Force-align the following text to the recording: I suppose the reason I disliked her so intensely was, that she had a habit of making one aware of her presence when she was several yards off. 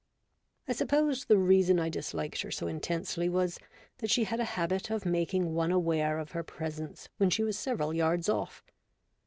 I 0.67 0.73
suppose 0.73 1.25
the 1.25 1.37
reason 1.37 1.79
I 1.79 1.87
disliked 1.89 2.41
her 2.41 2.49
so 2.49 2.65
intensely 2.65 3.29
was, 3.29 3.59
that 3.99 4.09
she 4.09 4.23
had 4.23 4.39
a 4.39 4.43
habit 4.57 4.89
of 4.89 5.05
making 5.05 5.53
one 5.53 5.71
aware 5.71 6.17
of 6.17 6.31
her 6.31 6.41
presence 6.43 7.07
when 7.17 7.29
she 7.29 7.43
was 7.43 7.55
several 7.55 7.93
yards 7.93 8.27
off. 8.27 8.63